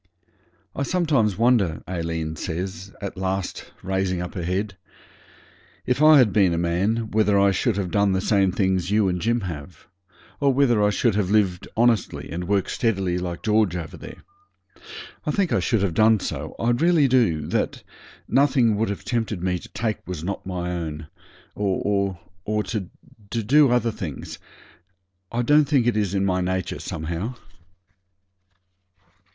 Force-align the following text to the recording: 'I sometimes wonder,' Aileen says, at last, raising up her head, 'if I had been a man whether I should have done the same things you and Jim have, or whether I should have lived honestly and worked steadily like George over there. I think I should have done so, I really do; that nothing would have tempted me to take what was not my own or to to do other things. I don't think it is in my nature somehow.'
'I 0.75 0.81
sometimes 0.81 1.37
wonder,' 1.37 1.83
Aileen 1.87 2.35
says, 2.35 2.91
at 3.01 3.17
last, 3.17 3.71
raising 3.83 4.19
up 4.19 4.33
her 4.33 4.41
head, 4.41 4.75
'if 5.85 6.01
I 6.01 6.17
had 6.17 6.33
been 6.33 6.53
a 6.55 6.57
man 6.57 7.11
whether 7.11 7.37
I 7.39 7.51
should 7.51 7.77
have 7.77 7.91
done 7.91 8.11
the 8.11 8.19
same 8.19 8.51
things 8.51 8.89
you 8.89 9.07
and 9.07 9.21
Jim 9.21 9.41
have, 9.41 9.85
or 10.39 10.51
whether 10.51 10.81
I 10.81 10.89
should 10.89 11.13
have 11.13 11.29
lived 11.29 11.67
honestly 11.77 12.31
and 12.31 12.47
worked 12.47 12.71
steadily 12.71 13.19
like 13.19 13.43
George 13.43 13.75
over 13.75 13.95
there. 13.95 14.23
I 15.23 15.29
think 15.29 15.53
I 15.53 15.59
should 15.59 15.83
have 15.83 15.93
done 15.93 16.19
so, 16.19 16.55
I 16.57 16.71
really 16.71 17.07
do; 17.07 17.45
that 17.49 17.83
nothing 18.27 18.77
would 18.77 18.89
have 18.89 19.05
tempted 19.05 19.43
me 19.43 19.59
to 19.59 19.69
take 19.69 19.97
what 19.99 20.07
was 20.07 20.23
not 20.23 20.43
my 20.47 20.71
own 20.71 21.09
or 21.53 22.17
to 22.63 22.89
to 23.29 23.43
do 23.43 23.69
other 23.69 23.91
things. 23.91 24.39
I 25.31 25.43
don't 25.43 25.65
think 25.65 25.85
it 25.85 25.95
is 25.95 26.15
in 26.15 26.25
my 26.25 26.41
nature 26.41 26.79
somehow.' 26.79 27.35